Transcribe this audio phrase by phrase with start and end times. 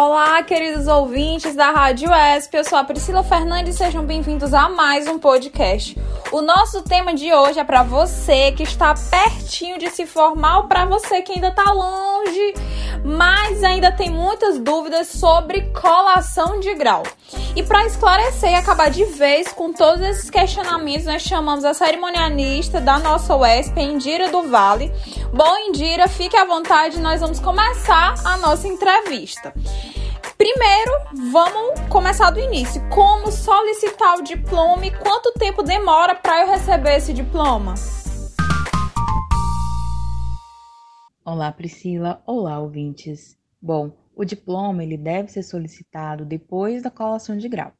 [0.00, 4.68] Olá, queridos ouvintes da Rádio ESP, eu sou a Priscila Fernandes e sejam bem-vindos a
[4.68, 5.98] mais um podcast.
[6.30, 10.64] O nosso tema de hoje é para você que está pertinho de se formar ou
[10.68, 12.54] para você que ainda está longe,
[13.04, 17.02] mas ainda tem muitas dúvidas sobre colação de grau.
[17.56, 22.80] E para esclarecer e acabar de vez com todos esses questionamentos, nós chamamos a cerimonialista
[22.80, 24.92] da nossa UESP, Indira do Vale.
[25.32, 29.52] Bom, Indira, fique à vontade, nós vamos começar a nossa entrevista.
[30.38, 30.92] Primeiro,
[31.32, 32.80] vamos começar do início.
[32.90, 37.74] Como solicitar o diploma e quanto tempo demora para eu receber esse diploma?
[41.24, 42.22] Olá, Priscila.
[42.24, 43.36] Olá, ouvintes.
[43.60, 47.72] Bom, o diploma ele deve ser solicitado depois da colação de grau.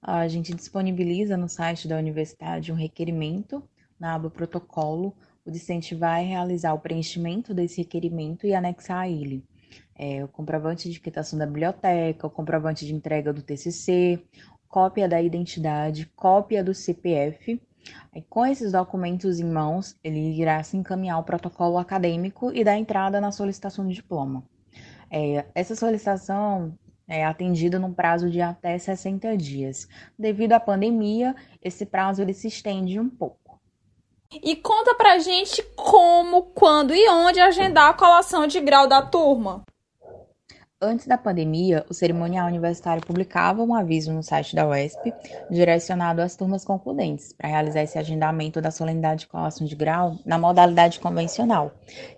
[0.00, 3.62] A gente disponibiliza no site da universidade um requerimento
[4.00, 5.14] na aba protocolo.
[5.44, 9.44] O discente vai realizar o preenchimento desse requerimento e anexar a ele
[9.94, 14.22] é, o comprovante de quitação da biblioteca, o comprovante de entrega do TCC,
[14.68, 17.60] cópia da identidade, cópia do CPF.
[18.14, 22.78] Aí, com esses documentos em mãos, ele irá se encaminhar o protocolo acadêmico e dar
[22.78, 24.44] entrada na solicitação do diploma.
[25.10, 29.86] É, essa solicitação é atendida no prazo de até 60 dias.
[30.18, 33.41] Devido à pandemia, esse prazo ele se estende um pouco.
[34.40, 39.62] E conta pra gente como, quando e onde agendar a colação de grau da turma.
[40.84, 45.14] Antes da pandemia, o cerimonial universitário publicava um aviso no site da UESP
[45.48, 50.38] direcionado às turmas concludentes para realizar esse agendamento da solenidade de colação de grau na
[50.38, 51.70] modalidade convencional,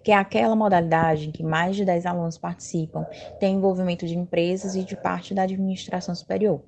[0.02, 3.04] que é aquela modalidade em que mais de 10 alunos participam,
[3.38, 6.62] tem envolvimento de empresas e de parte da administração superior.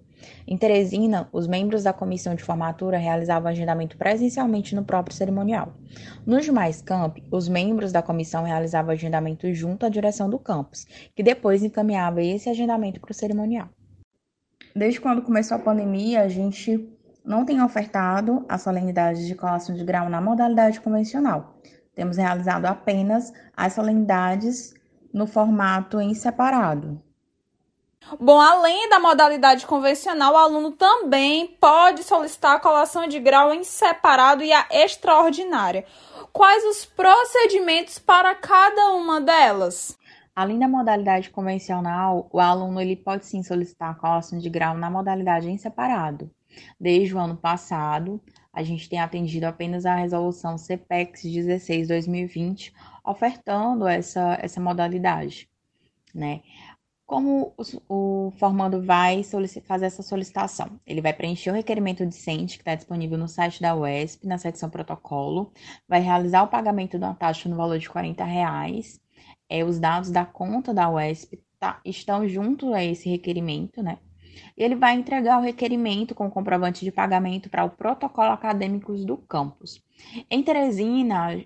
[0.47, 5.75] Em Teresina, os membros da comissão de formatura realizavam agendamento presencialmente no próprio cerimonial.
[6.25, 11.23] Nos demais campi, os membros da comissão realizavam agendamento junto à direção do campus, que
[11.23, 13.69] depois encaminhava esse agendamento para o cerimonial.
[14.75, 16.89] Desde quando começou a pandemia, a gente
[17.25, 21.59] não tem ofertado a solenidade de colação de grau na modalidade convencional.
[21.95, 24.75] Temos realizado apenas as solenidades
[25.13, 27.03] no formato em separado,
[28.21, 33.65] Bom, além da modalidade convencional, o aluno também pode solicitar a colação de grau em
[33.65, 35.85] separado e a extraordinária.
[36.33, 39.99] Quais os procedimentos para cada uma delas?
[40.37, 44.89] Além da modalidade convencional, o aluno ele pode sim solicitar a colação de grau na
[44.89, 46.31] modalidade em separado.
[46.79, 48.21] Desde o ano passado,
[48.53, 52.73] a gente tem atendido apenas a resolução CPEX 16-2020,
[53.05, 55.49] ofertando essa, essa modalidade.
[56.15, 56.41] Né?
[57.07, 57.55] Como
[57.89, 59.23] o, o formando vai
[59.65, 60.81] fazer essa solicitação?
[60.85, 64.69] Ele vai preencher o requerimento discente, que está disponível no site da UESP, na secção
[64.69, 65.53] protocolo,
[65.89, 69.01] vai realizar o pagamento de uma taxa no valor de 40 reais.
[69.49, 73.99] É, os dados da conta da UESP tá, estão junto a esse requerimento, né?
[74.57, 79.81] Ele vai entregar o requerimento com comprovante de pagamento para o protocolo acadêmicos do campus.
[80.29, 81.41] Em Teresina,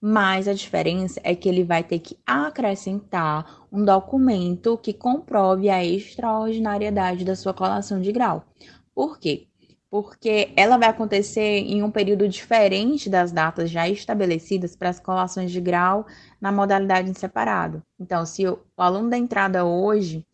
[0.00, 5.84] mas a diferença é que ele vai ter que acrescentar um documento que comprove a
[5.84, 8.44] extraordinariedade da sua colação de grau.
[8.92, 9.46] Por quê?
[9.88, 15.52] Porque ela vai acontecer em um período diferente das datas já estabelecidas para as colações
[15.52, 16.04] de grau
[16.40, 17.80] na modalidade em separado.
[18.00, 20.26] Então, se o, aluno da entrada hoje,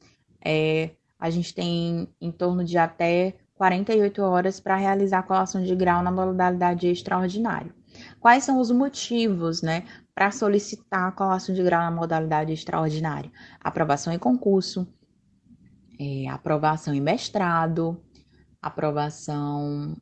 [0.44, 5.74] é, a gente tem em torno de até 48 horas para realizar a colação de
[5.74, 7.74] grau na modalidade extraordinário.
[8.20, 9.84] Quais são os motivos, né,
[10.14, 13.30] para solicitar a colação de grau na modalidade extraordinária?
[13.60, 14.86] Aprovação em concurso,
[15.98, 18.00] é, aprovação em mestrado,
[18.62, 19.96] aprovação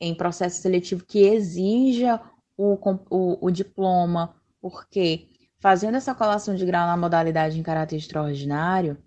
[0.00, 2.20] em processo seletivo que exija
[2.56, 2.78] o,
[3.10, 5.28] o, o diploma, porque
[5.58, 8.98] fazendo essa colação de grau na modalidade em caráter extraordinário,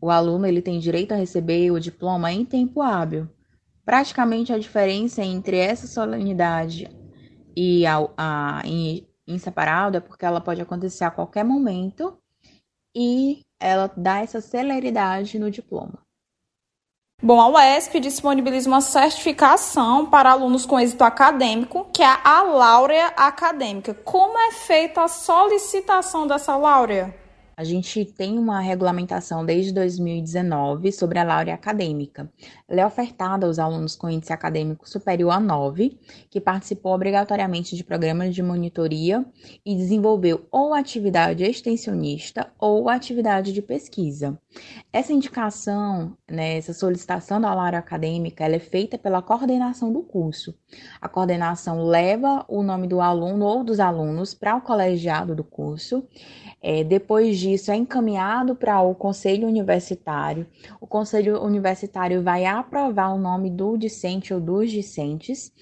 [0.00, 3.28] o aluno ele tem direito a receber o diploma em tempo hábil.
[3.84, 6.88] Praticamente a diferença entre essa solenidade
[7.56, 9.06] e a, a, em,
[9.38, 12.18] separado é porque ela pode acontecer a qualquer momento
[12.94, 16.04] e ela dá essa celeridade no diploma.
[17.22, 23.06] Bom, a UESP disponibiliza uma certificação para alunos com êxito acadêmico, que é a Laurea
[23.16, 23.94] Acadêmica.
[23.94, 27.25] Como é feita a solicitação dessa Laurea?
[27.58, 32.30] A gente tem uma regulamentação desde 2019 sobre a Laura Acadêmica.
[32.68, 35.98] Ela é ofertada aos alunos com índice acadêmico superior a 9,
[36.28, 39.24] que participou obrigatoriamente de programas de monitoria
[39.64, 44.38] e desenvolveu ou atividade extensionista ou atividade de pesquisa.
[44.92, 50.54] Essa indicação, né, essa solicitação da Laura Acadêmica, ela é feita pela coordenação do curso.
[51.00, 56.06] A coordenação leva o nome do aluno ou dos alunos para o colegiado do curso.
[56.62, 60.46] É, depois disso, é encaminhado para o conselho universitário.
[60.80, 65.52] O conselho universitário vai aprovar o nome do discente ou dos discentes.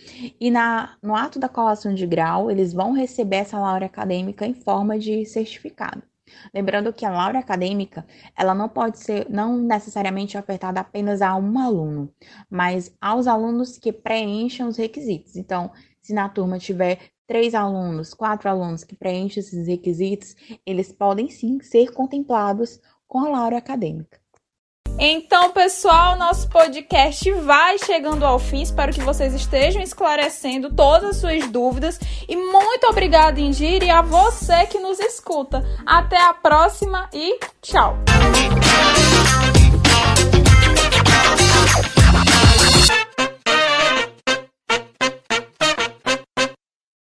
[0.40, 4.54] E na, no ato da colação de grau, eles vão receber essa laurea acadêmica em
[4.54, 6.02] forma de certificado.
[6.52, 11.58] Lembrando que a laurea acadêmica, ela não pode ser, não necessariamente ofertada apenas a um
[11.58, 12.12] aluno,
[12.50, 15.36] mas aos alunos que preencham os requisitos.
[15.36, 15.70] Então,
[16.00, 20.34] se na turma tiver três alunos, quatro alunos que preenchem esses requisitos,
[20.66, 24.24] eles podem sim ser contemplados com a laurea acadêmica.
[24.98, 28.62] Então, pessoal, nosso podcast vai chegando ao fim.
[28.62, 31.98] Espero que vocês estejam esclarecendo todas as suas dúvidas.
[32.28, 35.64] E muito obrigada, Indira, e a você que nos escuta.
[35.84, 37.96] Até a próxima e tchau!